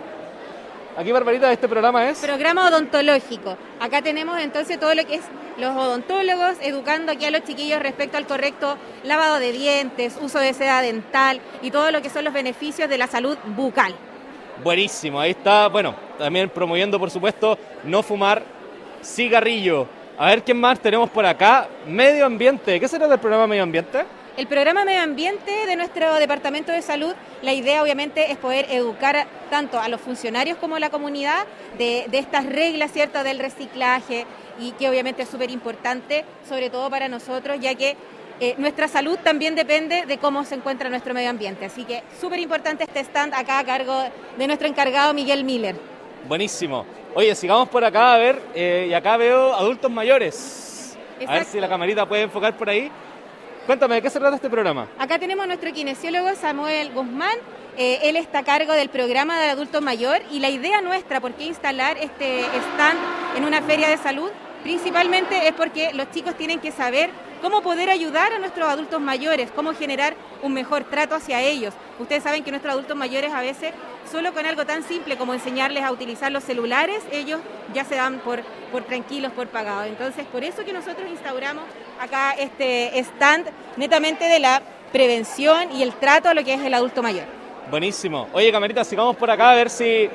Aquí, 0.96 1.12
Barbarita, 1.12 1.52
este 1.52 1.68
programa 1.68 2.08
es... 2.08 2.20
Programa 2.20 2.68
odontológico. 2.68 3.58
Acá 3.80 4.04
tenemos 4.04 4.40
entonces 4.40 4.80
todo 4.80 4.94
lo 4.94 5.04
que 5.08 5.16
es 5.16 5.24
los 5.58 5.76
odontólogos 5.76 6.58
educando 6.62 7.12
aquí 7.12 7.26
a 7.26 7.32
los 7.32 7.44
chiquillos 7.44 7.82
respecto 7.82 8.18
al 8.18 8.28
correcto 8.28 8.78
lavado 9.04 9.40
de 9.40 9.52
dientes, 9.52 10.20
uso 10.22 10.38
de 10.38 10.54
seda 10.54 10.84
dental 10.84 11.42
y 11.64 11.72
todo 11.72 11.90
lo 11.90 12.04
que 12.04 12.12
son 12.12 12.24
los 12.26 12.34
beneficios 12.34 12.88
de 12.90 13.00
la 13.00 13.08
salud 13.08 13.36
bucal. 13.56 13.96
Buenísimo, 14.64 15.20
ahí 15.20 15.32
está, 15.32 15.68
bueno, 15.68 15.96
también 16.20 16.48
promoviendo, 16.50 17.00
por 17.00 17.10
supuesto, 17.10 17.58
no 17.84 18.04
fumar 18.04 18.44
cigarrillo. 19.04 19.88
A 20.16 20.28
ver, 20.28 20.44
¿quién 20.44 20.60
más 20.60 20.80
tenemos 20.80 21.10
por 21.10 21.26
acá? 21.26 21.68
Medio 21.88 22.24
ambiente. 22.24 22.80
¿Qué 22.80 22.88
será 22.88 23.08
del 23.08 23.20
programa 23.20 23.48
Medio 23.48 23.64
Ambiente? 23.64 24.06
El 24.36 24.48
programa 24.48 24.84
Medio 24.84 25.04
Ambiente 25.04 25.52
de 25.68 25.75
nuestro 25.75 26.16
Departamento 26.16 26.72
de 26.72 26.82
Salud, 26.82 27.13
la 27.44 27.54
idea 27.54 27.84
obviamente 27.84 28.32
es 28.32 28.38
poder 28.38 28.66
educar 28.72 29.28
tanto 29.52 29.80
a 29.80 29.88
los 29.88 30.02
funcionarios 30.02 30.58
como 30.58 30.75
a 30.75 30.80
la 30.80 30.90
comunidad 30.90 31.46
de, 31.78 32.06
de 32.10 32.18
estas 32.18 32.48
reglas, 32.48 32.92
¿cierto?, 32.92 33.24
del 33.24 33.38
reciclaje 33.38 34.25
y 34.60 34.72
que 34.72 34.90
obviamente 34.90 35.22
es 35.22 35.30
súper 35.30 35.52
importante, 35.52 36.25
sobre 36.50 36.72
todo 36.72 36.90
para 36.90 37.08
nosotros, 37.10 37.60
ya 37.60 37.75
que 37.75 37.96
eh, 38.40 38.56
nuestra 38.58 38.88
salud 38.88 39.20
también 39.24 39.54
depende 39.54 40.08
de 40.08 40.18
cómo 40.18 40.44
se 40.46 40.56
encuentra 40.56 40.90
nuestro 40.90 41.13
medio 41.13 41.30
ambiente. 41.30 41.66
Así 41.66 41.84
que 41.86 42.02
súper 42.20 42.40
importante 42.40 42.86
este 42.86 43.02
stand 43.02 43.36
acá 43.36 43.60
a 43.60 43.63
cargo 43.63 44.02
de 44.36 44.48
nuestro 44.48 44.68
encargado 44.68 45.13
Miguel 45.13 45.44
Miller. 45.44 45.75
Buenísimo. 46.28 46.88
Oye, 47.13 47.36
sigamos 47.36 47.70
por 47.70 47.86
acá 47.86 48.16
a 48.16 48.18
ver, 48.18 48.42
eh, 48.56 48.88
y 48.90 48.94
acá 48.96 49.16
veo 49.16 49.54
adultos 49.54 49.92
mayores. 49.92 50.98
A 51.28 51.34
ver 51.34 51.46
si 51.46 51.60
la 51.60 51.70
camarita 51.70 52.08
puede 52.08 52.24
enfocar 52.24 52.58
por 52.58 52.68
ahí. 52.68 52.92
Cuéntame, 53.65 53.96
¿de 53.96 54.01
qué 54.01 54.10
se 54.10 54.20
trata 54.20 54.36
este 54.36 54.50
programa? 54.50 54.89
Acá 55.00 55.17
tenemos 55.17 55.46
a 55.46 55.48
nuestro 55.48 55.72
kinesiólogo 55.72 56.36
Samuel 56.36 56.91
Guzmán. 56.91 57.38
Eh, 57.77 58.00
él 58.03 58.17
está 58.17 58.39
a 58.39 58.43
cargo 58.43 58.74
del 58.74 58.89
programa 58.89 59.39
del 59.39 59.51
adulto 59.51 59.79
mayor 59.79 60.22
y 60.29 60.39
la 60.39 60.50
idea 60.50 60.82
nuestra, 60.82 61.22
por 61.22 61.32
qué 61.34 61.46
instalar 61.46 61.98
este 61.98 62.41
stand 62.41 63.00
en 63.38 63.46
una 63.46 63.62
feria 63.62 63.88
de 63.88 63.96
salud, 63.98 64.29
principalmente 64.63 65.48
es 65.48 65.53
porque 65.53 65.93
los 65.93 66.12
chicos 66.12 66.36
tienen 66.36 66.60
que 66.60 66.74
saber 66.74 67.10
cómo 67.44 67.62
poder 67.62 67.90
ayudar 67.90 68.32
a 68.32 68.40
nuestros 68.40 68.70
adultos 68.70 69.02
mayores, 69.02 69.52
cómo 69.52 69.74
generar 69.74 70.16
un 70.42 70.54
mejor 70.54 70.86
trato 70.86 71.14
hacia 71.14 71.42
ellos. 71.42 71.74
Ustedes 72.00 72.24
saben 72.24 72.42
que 72.42 72.52
nuestros 72.52 72.72
adultos 72.74 72.96
mayores 72.96 73.34
a 73.34 73.42
veces, 73.42 73.74
solo 74.10 74.34
con 74.34 74.46
algo 74.46 74.66
tan 74.66 74.82
simple 74.82 75.18
como 75.18 75.34
enseñarles 75.34 75.84
a 75.84 75.92
utilizar 75.92 76.32
los 76.32 76.46
celulares, 76.46 77.04
ellos 77.12 77.42
ya 77.74 77.84
se 77.84 77.96
dan 77.96 78.20
por, 78.20 78.42
por 78.72 78.84
tranquilos, 78.86 79.34
por 79.34 79.48
pagados. 79.48 79.88
Entonces, 79.88 80.26
por 80.26 80.42
eso 80.46 80.64
que 80.64 80.72
nosotros 80.72 81.06
instauramos 81.12 81.66
acá 82.00 82.32
este 82.32 82.98
stand 83.00 83.48
netamente 83.76 84.24
de 84.24 84.40
la 84.40 84.62
prevención 84.94 85.70
y 85.76 85.84
el 85.84 85.92
trato 85.92 86.30
a 86.30 86.34
lo 86.34 86.46
que 86.46 86.54
es 86.54 86.62
el 86.62 86.74
adulto 86.74 87.04
mayor. 87.04 87.26
Buenísimo. 87.70 88.30
Oye, 88.32 88.54
Camarita, 88.54 88.86
sigamos 88.86 89.18
por 89.18 89.30
acá 89.30 89.52
a 89.52 89.56
ver 89.56 89.70
si... 89.70 90.10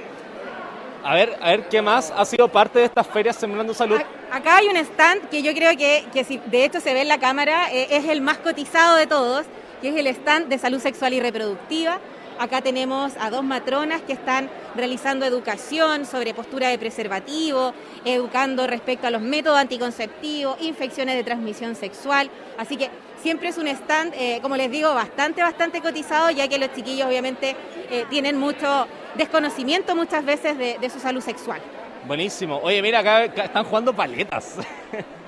A 1.09 1.15
ver, 1.15 1.39
a 1.41 1.53
ver 1.53 1.69
qué 1.71 1.81
más 1.81 2.13
ha 2.15 2.23
sido 2.27 2.49
parte 2.49 2.81
de 2.81 2.85
estas 2.85 3.07
ferias 3.07 3.35
Sembrando 3.35 3.73
Salud. 3.73 3.99
Acá 4.31 4.59
hay 4.59 4.67
un 4.67 4.77
stand 4.77 5.31
que 5.31 5.43
yo 5.43 5.55
creo 5.55 5.75
que, 5.75 6.05
que 6.13 6.23
si 6.23 6.37
de 6.37 6.67
hecho 6.67 6.81
se 6.81 6.93
ve 6.93 7.01
en 7.01 7.09
la 7.09 7.19
cámara, 7.19 7.73
eh, 7.73 7.87
es 7.93 8.05
el 8.05 8.21
más 8.21 8.37
cotizado 8.37 8.95
de 8.97 9.07
todos, 9.07 9.47
que 9.81 9.89
es 9.89 9.97
el 9.97 10.07
stand 10.09 10.49
de 10.49 10.59
salud 10.59 10.81
sexual 10.81 11.15
y 11.15 11.21
reproductiva. 11.21 11.99
Acá 12.39 12.61
tenemos 12.61 13.15
a 13.19 13.31
dos 13.31 13.43
matronas 13.43 14.03
que 14.03 14.13
están 14.13 14.51
realizando 14.77 15.25
educación 15.25 16.05
sobre 16.05 16.35
postura 16.35 16.69
de 16.69 16.79
preservativo, 16.79 17.73
educando 18.05 18.67
respecto 18.67 19.07
a 19.07 19.11
los 19.11 19.23
métodos 19.23 19.59
anticonceptivos, 19.59 20.61
infecciones 20.61 21.17
de 21.17 21.25
transmisión 21.25 21.75
sexual. 21.75 22.29
Así 22.59 22.77
que 22.77 22.91
siempre 23.23 23.49
es 23.49 23.57
un 23.57 23.67
stand, 23.69 24.13
eh, 24.15 24.41
como 24.43 24.57
les 24.59 24.71
digo, 24.71 24.93
bastante, 24.93 25.43
bastante 25.43 25.81
cotizado, 25.81 26.31
ya 26.31 26.49
que 26.49 26.59
los 26.59 26.71
chiquillos 26.75 27.09
obviamente 27.09 27.57
eh, 27.91 28.05
tienen 28.11 28.37
mucho 28.37 28.87
desconocimiento 29.17 29.95
muchas 29.95 30.25
veces 30.25 30.59
de, 30.59 30.79
de, 30.79 30.91
su 30.91 31.01
salud 31.01 31.21
sexual. 31.21 31.61
Buenísimo. 32.07 32.59
Oye, 32.63 32.81
mira, 32.83 33.01
acá, 33.01 33.19
acá 33.25 33.45
están 33.45 33.65
jugando 33.65 33.95
paletas. 33.95 34.57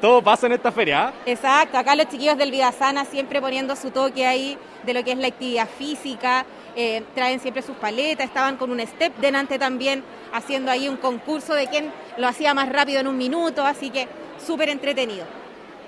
todo 0.00 0.22
pasa 0.22 0.46
en 0.46 0.52
esta 0.52 0.72
feria. 0.72 1.08
¿ah? 1.08 1.12
Exacto, 1.26 1.76
acá 1.78 1.94
los 1.94 2.08
chiquillos 2.08 2.38
del 2.38 2.50
Vida 2.50 2.72
Sana 2.72 3.04
siempre 3.04 3.40
poniendo 3.40 3.76
su 3.76 3.90
toque 3.90 4.26
ahí 4.26 4.56
de 4.84 4.94
lo 4.94 5.04
que 5.04 5.12
es 5.12 5.18
la 5.18 5.28
actividad 5.28 5.68
física, 5.68 6.46
eh, 6.76 7.02
traen 7.14 7.40
siempre 7.40 7.62
sus 7.62 7.76
paletas, 7.76 8.26
estaban 8.26 8.56
con 8.56 8.70
un 8.70 8.80
step 8.80 9.16
delante 9.16 9.58
también 9.58 10.02
haciendo 10.32 10.70
ahí 10.70 10.88
un 10.88 10.96
concurso 10.96 11.54
de 11.54 11.66
quién 11.66 11.92
lo 12.16 12.28
hacía 12.28 12.54
más 12.54 12.68
rápido 12.68 13.00
en 13.00 13.08
un 13.08 13.16
minuto, 13.16 13.64
así 13.64 13.90
que 13.90 14.08
súper 14.44 14.68
entretenido. 14.68 15.26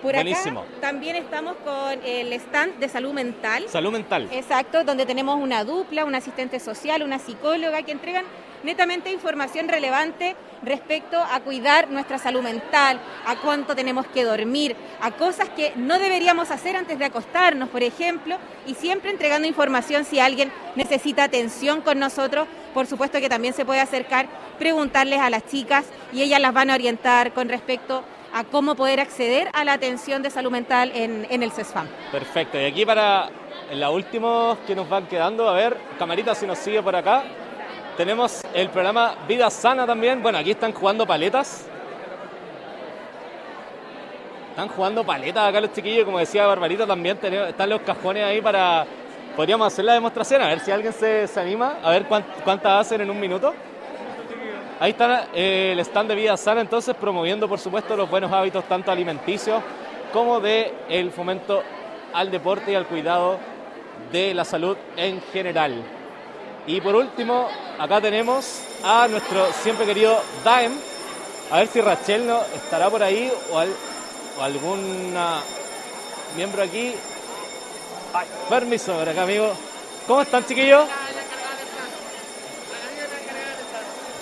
Por 0.02 0.14
Buenísimo. 0.14 0.60
acá 0.60 0.70
también 0.80 1.16
estamos 1.16 1.56
con 1.64 2.00
el 2.04 2.32
stand 2.32 2.78
de 2.78 2.88
salud 2.88 3.12
mental. 3.12 3.64
Salud 3.68 3.92
mental. 3.92 4.28
Exacto, 4.32 4.82
donde 4.84 5.04
tenemos 5.04 5.38
una 5.38 5.64
dupla, 5.64 6.04
una 6.04 6.18
asistente 6.18 6.58
social, 6.58 7.02
una 7.02 7.18
psicóloga 7.18 7.82
que 7.82 7.92
entregan 7.92 8.24
netamente 8.62 9.10
información 9.12 9.68
relevante 9.68 10.36
respecto 10.62 11.18
a 11.18 11.40
cuidar 11.40 11.90
nuestra 11.90 12.18
salud 12.18 12.42
mental, 12.42 13.00
a 13.26 13.36
cuánto 13.36 13.74
tenemos 13.74 14.06
que 14.06 14.24
dormir, 14.24 14.76
a 15.00 15.10
cosas 15.12 15.48
que 15.50 15.72
no 15.76 15.98
deberíamos 15.98 16.50
hacer 16.50 16.76
antes 16.76 16.98
de 16.98 17.06
acostarnos, 17.06 17.68
por 17.68 17.82
ejemplo, 17.82 18.36
y 18.66 18.74
siempre 18.74 19.10
entregando 19.10 19.48
información 19.48 20.04
si 20.04 20.18
alguien 20.20 20.52
necesita 20.76 21.24
atención 21.24 21.80
con 21.80 21.98
nosotros. 21.98 22.48
Por 22.74 22.86
supuesto 22.86 23.18
que 23.20 23.28
también 23.28 23.54
se 23.54 23.64
puede 23.64 23.80
acercar, 23.80 24.26
preguntarles 24.58 25.20
a 25.20 25.30
las 25.30 25.46
chicas 25.46 25.86
y 26.12 26.22
ellas 26.22 26.40
las 26.40 26.52
van 26.52 26.70
a 26.70 26.74
orientar 26.74 27.32
con 27.32 27.48
respecto 27.48 27.98
a 27.98 28.19
cómo 28.50 28.74
poder 28.74 29.00
acceder 29.00 29.48
a 29.52 29.64
la 29.64 29.72
atención 29.74 30.22
de 30.22 30.30
salud 30.30 30.50
mental 30.50 30.92
en, 30.94 31.26
en 31.30 31.42
el 31.42 31.52
CESFAM. 31.52 31.86
Perfecto. 32.12 32.60
Y 32.60 32.64
aquí 32.64 32.86
para 32.86 33.28
la 33.72 33.90
última 33.90 34.56
que 34.66 34.74
nos 34.74 34.88
van 34.88 35.06
quedando, 35.06 35.48
a 35.48 35.52
ver, 35.52 35.76
camarita 35.98 36.34
si 36.34 36.46
nos 36.46 36.58
sigue 36.58 36.82
por 36.82 36.96
acá. 36.96 37.22
Tenemos 37.96 38.42
el 38.54 38.68
programa 38.70 39.14
Vida 39.28 39.50
Sana 39.50 39.86
también. 39.86 40.22
Bueno, 40.22 40.38
aquí 40.38 40.52
están 40.52 40.72
jugando 40.72 41.06
paletas. 41.06 41.66
Están 44.50 44.68
jugando 44.68 45.04
paletas 45.04 45.48
acá 45.48 45.60
los 45.60 45.72
chiquillos, 45.72 46.04
como 46.04 46.18
decía 46.18 46.46
Barbarita, 46.46 46.86
también 46.86 47.18
están 47.22 47.70
los 47.70 47.80
cajones 47.82 48.24
ahí 48.24 48.40
para... 48.40 48.86
Podríamos 49.36 49.68
hacer 49.68 49.84
la 49.84 49.94
demostración, 49.94 50.42
a 50.42 50.48
ver 50.48 50.60
si 50.60 50.70
alguien 50.72 50.92
se, 50.92 51.26
se 51.28 51.40
anima, 51.40 51.76
a 51.82 51.90
ver 51.90 52.04
cuántas 52.44 52.80
hacen 52.80 53.00
en 53.00 53.10
un 53.10 53.20
minuto. 53.20 53.54
Ahí 54.80 54.92
está 54.92 55.28
eh, 55.34 55.72
el 55.72 55.80
stand 55.80 56.08
de 56.08 56.14
Vida 56.14 56.38
Sana, 56.38 56.62
entonces 56.62 56.96
promoviendo, 56.96 57.46
por 57.46 57.58
supuesto, 57.58 57.94
los 57.98 58.08
buenos 58.08 58.32
hábitos 58.32 58.64
tanto 58.64 58.90
alimenticios 58.90 59.62
como 60.10 60.40
de 60.40 60.72
el 60.88 61.12
fomento 61.12 61.62
al 62.14 62.30
deporte 62.30 62.72
y 62.72 62.74
al 62.76 62.86
cuidado 62.86 63.38
de 64.10 64.32
la 64.32 64.42
salud 64.42 64.78
en 64.96 65.20
general. 65.34 65.84
Y 66.66 66.80
por 66.80 66.94
último, 66.94 67.46
acá 67.78 68.00
tenemos 68.00 68.62
a 68.82 69.06
nuestro 69.06 69.52
siempre 69.52 69.84
querido 69.84 70.18
Daem. 70.42 70.72
A 71.50 71.58
ver 71.58 71.66
si 71.68 71.82
Rachel 71.82 72.26
no 72.26 72.40
estará 72.54 72.88
por 72.88 73.02
ahí 73.02 73.30
o, 73.52 73.58
alguna 74.42 75.40
miembro 76.36 76.62
aquí. 76.62 76.94
Permiso 78.48 78.94
por 78.94 79.06
acá, 79.06 79.24
amigo. 79.24 79.52
¿Cómo 80.06 80.22
están, 80.22 80.46
chiquillos? 80.46 80.86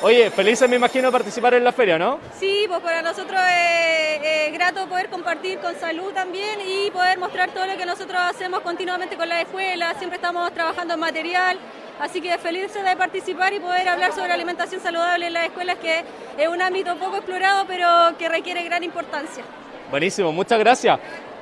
Oye, 0.00 0.30
felices 0.30 0.70
me 0.70 0.76
imagino 0.76 1.10
participar 1.10 1.54
en 1.54 1.64
la 1.64 1.72
feria, 1.72 1.98
¿no? 1.98 2.20
Sí, 2.38 2.66
pues 2.68 2.80
para 2.80 3.02
nosotros 3.02 3.40
es, 3.50 4.52
grato 4.52 4.86
poder 4.86 5.08
compartir 5.08 5.58
con 5.58 5.74
salud 5.74 6.12
también 6.12 6.60
y 6.64 6.88
poder 6.92 7.18
mostrar 7.18 7.50
todo 7.50 7.66
lo 7.66 7.76
que 7.76 7.84
nosotros 7.84 8.16
hacemos 8.16 8.60
continuamente 8.60 9.16
con 9.16 9.28
la 9.28 9.40
escuela, 9.40 9.94
siempre 9.98 10.16
estamos 10.16 10.52
trabajando 10.52 10.94
en 10.94 11.00
material, 11.00 11.58
así 12.00 12.20
que 12.20 12.38
felices 12.38 12.84
de 12.84 12.96
participar 12.96 13.52
y 13.52 13.58
poder 13.58 13.88
hablar 13.88 14.12
sobre 14.12 14.32
alimentación 14.32 14.80
saludable 14.80 15.26
en 15.26 15.32
las 15.32 15.46
escuelas, 15.46 15.78
que 15.78 16.04
es 16.38 16.48
un 16.48 16.62
ámbito 16.62 16.96
poco 16.96 17.16
explorado, 17.16 17.64
pero 17.66 17.88
que 18.18 18.28
requiere 18.28 18.62
gran 18.62 18.84
importancia. 18.84 19.42
Buenísimo, 19.90 20.30
muchas 20.32 20.60
gracias. 20.60 20.98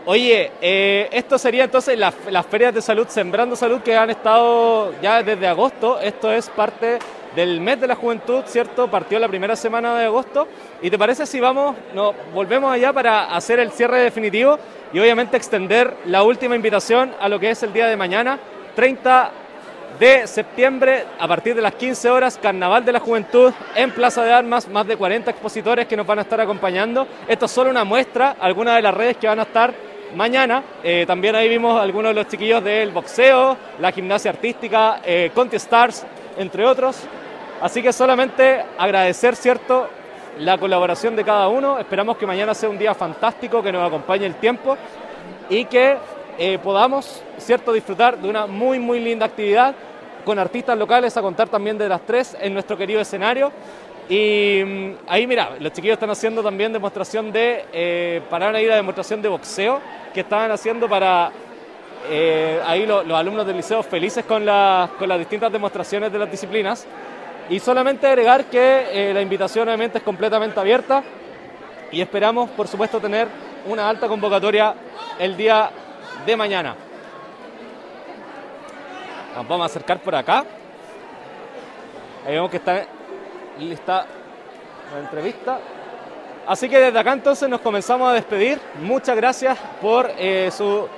Oye, 0.07 0.53
eh, 0.63 1.09
esto 1.13 1.37
sería 1.37 1.65
entonces 1.65 1.99
las, 1.99 2.15
las 2.31 2.47
ferias 2.47 2.73
de 2.73 2.81
salud, 2.81 3.07
Sembrando 3.09 3.55
Salud, 3.55 3.83
que 3.83 3.97
han 3.97 4.09
estado 4.09 4.95
ya 5.03 5.23
desde 5.23 5.47
agosto. 5.47 5.99
Esto 5.99 6.31
es 6.31 6.49
parte 6.49 7.01
del 7.37 7.61
mes 7.61 7.79
de 7.79 7.87
la 7.87 7.95
juventud, 7.95 8.43
¿cierto? 8.47 8.89
Partió 8.89 9.19
la 9.19 9.29
primera 9.29 9.55
semana 9.55 9.97
de 9.97 10.07
agosto. 10.07 10.49
¿Y 10.81 10.91
te 10.91 10.99
parece 10.99 11.27
si 11.27 11.39
vamos, 11.39 11.77
nos 11.95 12.15
volvemos 12.35 12.73
allá 12.73 12.93
para 12.95 13.37
hacer 13.37 13.61
el 13.61 13.71
cierre 13.71 14.01
definitivo 14.01 14.59
y 14.93 14.99
obviamente 14.99 15.37
extender 15.37 15.95
la 16.07 16.23
última 16.23 16.57
invitación 16.57 17.13
a 17.21 17.29
lo 17.29 17.39
que 17.39 17.51
es 17.51 17.63
el 17.63 17.75
día 17.75 17.89
de 17.89 17.97
mañana, 17.97 18.39
30 18.75 19.31
de 20.01 20.27
septiembre, 20.27 21.05
a 21.19 21.29
partir 21.29 21.55
de 21.55 21.63
las 21.63 21.75
15 21.75 22.09
horas, 22.09 22.39
Carnaval 22.41 22.85
de 22.85 22.93
la 22.93 23.01
Juventud 23.01 23.53
en 23.75 23.91
Plaza 23.91 24.25
de 24.25 24.33
Armas, 24.33 24.69
más 24.69 24.87
de 24.87 24.97
40 24.97 25.31
expositores 25.31 25.87
que 25.87 25.97
nos 25.97 26.07
van 26.07 26.19
a 26.19 26.23
estar 26.23 26.41
acompañando. 26.41 27.07
Esto 27.29 27.45
es 27.45 27.53
solo 27.53 27.71
una 27.71 27.85
muestra, 27.85 28.37
algunas 28.41 28.77
de 28.77 28.83
las 28.83 28.95
redes 28.95 29.19
que 29.19 29.27
van 29.27 29.41
a 29.41 29.43
estar 29.43 29.75
mañana. 30.15 30.63
Eh, 30.83 31.05
también 31.07 31.35
ahí 31.35 31.49
vimos 31.49 31.79
algunos 31.81 32.11
de 32.11 32.15
los 32.15 32.29
chiquillos 32.29 32.65
del 32.65 32.93
boxeo, 32.93 33.57
la 33.79 33.93
gimnasia 33.93 34.31
artística, 34.31 35.01
eh, 35.05 35.31
Conti 35.35 35.57
Stars, 35.57 36.07
entre 36.39 36.65
otros. 36.65 37.07
Así 37.61 37.83
que 37.83 37.93
solamente 37.93 38.63
agradecer, 38.77 39.35
¿cierto?, 39.35 39.89
la 40.39 40.59
colaboración 40.59 41.17
de 41.17 41.25
cada 41.25 41.49
uno. 41.49 41.79
Esperamos 41.79 42.19
que 42.19 42.27
mañana 42.27 42.55
sea 42.55 42.69
un 42.69 42.77
día 42.77 42.95
fantástico, 42.95 43.63
que 43.63 43.73
nos 43.73 43.87
acompañe 43.87 44.27
el 44.27 44.35
tiempo 44.35 44.77
y 45.49 45.65
que 45.65 45.97
eh, 46.39 46.59
podamos, 46.59 47.23
¿cierto?, 47.39 47.73
disfrutar 47.73 48.19
de 48.19 48.29
una 48.29 48.47
muy, 48.47 48.79
muy 48.79 49.01
linda 49.01 49.25
actividad 49.25 49.75
con 50.25 50.39
artistas 50.39 50.77
locales, 50.77 51.17
a 51.17 51.23
contar 51.23 51.49
también 51.49 51.79
de 51.79 51.89
las 51.89 52.03
tres 52.03 52.37
en 52.39 52.53
nuestro 52.53 52.77
querido 52.77 53.01
escenario. 53.01 53.51
Y 54.09 54.63
mm, 54.65 54.93
ahí, 55.09 55.27
mira, 55.27 55.53
los 55.59 55.73
chiquillos 55.73 55.95
están 55.95 56.11
haciendo 56.11 56.43
también 56.43 56.73
demostración 56.73 57.33
de, 57.33 57.65
eh, 57.73 58.21
para 58.29 58.61
ir 58.61 58.71
a 58.71 58.77
demostración 58.77 59.23
de 59.23 59.29
boxeo, 59.29 59.81
que 60.13 60.21
estaban 60.21 60.51
haciendo 60.51 60.89
para 60.89 61.31
eh, 62.11 62.61
ahí 62.67 62.85
los 62.87 63.11
alumnos 63.13 63.47
del 63.47 63.57
liceo 63.57 63.83
felices 63.83 64.25
con, 64.27 64.45
con 64.99 65.09
las 65.09 65.19
distintas 65.19 65.51
demostraciones 65.51 66.13
de 66.13 66.19
las 66.19 66.31
disciplinas. 66.31 66.87
Y 67.49 67.61
solamente 67.61 68.07
agregar 68.07 68.47
que 68.47 69.11
eh, 69.11 69.15
la 69.15 69.23
invitación 69.23 69.69
obviamente 69.69 69.99
es 69.99 70.05
completamente 70.05 70.59
abierta 70.59 71.03
y 71.93 72.01
esperamos, 72.01 72.51
por 72.51 72.67
supuesto, 72.67 73.01
tener 73.01 73.29
una 73.67 73.89
alta 73.89 74.09
convocatoria 74.09 74.75
el 75.19 75.37
día 75.37 75.71
de 76.25 76.37
mañana. 76.37 76.75
Nos 79.37 79.47
vamos 79.47 79.63
a 79.63 79.67
acercar 79.67 80.01
por 80.01 80.15
acá. 80.15 80.45
Ahí 82.27 82.33
vemos 82.35 82.51
que 82.51 82.57
está 82.57 82.85
lista 83.61 84.07
la 84.93 85.01
entrevista. 85.01 85.61
Así 86.47 86.69
que 86.69 86.79
desde 86.79 86.99
acá 86.99 87.13
entonces 87.13 87.49
nos 87.49 87.61
comenzamos 87.61 88.09
a 88.11 88.13
despedir. 88.13 88.61
Muchas 88.81 89.17
gracias 89.17 89.59
por 89.81 90.11
eh, 90.19 90.51
su 90.51 90.89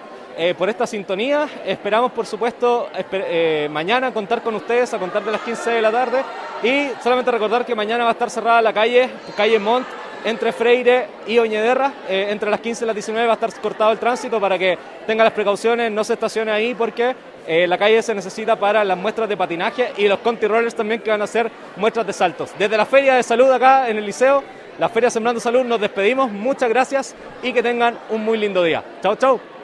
eh, 0.40 0.54
por 0.54 0.68
esta 0.68 0.86
sintonía. 0.86 1.48
Esperamos, 1.66 2.12
por 2.12 2.24
supuesto, 2.24 2.88
eh, 2.94 3.68
mañana 3.72 4.12
contar 4.12 4.40
con 4.40 4.54
ustedes 4.54 4.94
a 4.94 4.98
contar 4.98 5.24
de 5.24 5.32
las 5.32 5.40
15 5.40 5.70
de 5.70 5.82
la 5.82 5.90
tarde. 5.90 6.22
Y 6.62 6.90
solamente 7.02 7.32
recordar 7.32 7.66
que 7.66 7.74
mañana 7.74 8.04
va 8.04 8.10
a 8.10 8.12
estar 8.12 8.30
cerrada 8.30 8.62
la 8.62 8.72
calle, 8.72 9.10
calle 9.36 9.58
Mont, 9.58 9.84
entre 10.24 10.52
Freire 10.52 11.08
y 11.26 11.40
Oñederra. 11.40 11.92
Eh, 12.08 12.28
entre 12.30 12.50
las 12.50 12.60
15 12.60 12.84
y 12.84 12.86
las 12.86 12.94
19 12.94 13.26
va 13.26 13.32
a 13.32 13.34
estar 13.34 13.52
cortado 13.60 13.90
el 13.90 13.98
tránsito 13.98 14.40
para 14.40 14.56
que 14.56 14.78
tenga 15.08 15.24
las 15.24 15.32
precauciones, 15.32 15.90
no 15.90 16.04
se 16.04 16.12
estacione 16.12 16.52
ahí 16.52 16.72
porque 16.72 17.16
la 17.48 17.78
calle 17.78 18.02
se 18.02 18.14
necesita 18.14 18.56
para 18.56 18.84
las 18.84 18.98
muestras 18.98 19.26
de 19.26 19.34
patinaje 19.34 19.92
y 19.96 20.06
los 20.06 20.18
conti 20.18 20.46
rollers 20.46 20.74
también 20.74 21.00
que 21.00 21.10
van 21.10 21.22
a 21.22 21.24
hacer 21.24 21.50
muestras 21.76 22.06
de 22.06 22.12
saltos. 22.12 22.50
Desde 22.58 22.76
la 22.76 22.84
Feria 22.84 23.14
de 23.14 23.22
Salud 23.22 23.50
acá 23.50 23.88
en 23.88 23.96
el 23.96 24.04
liceo, 24.04 24.44
la 24.78 24.90
Feria 24.90 25.08
Sembrando 25.08 25.40
Salud, 25.40 25.64
nos 25.64 25.80
despedimos. 25.80 26.30
Muchas 26.30 26.68
gracias 26.68 27.14
y 27.42 27.54
que 27.54 27.62
tengan 27.62 27.98
un 28.10 28.22
muy 28.22 28.36
lindo 28.36 28.62
día. 28.62 28.84
Chao, 29.02 29.16
chao. 29.16 29.57